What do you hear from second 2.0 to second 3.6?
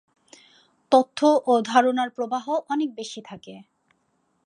প্রবাহ অনেক বেশি থাকে।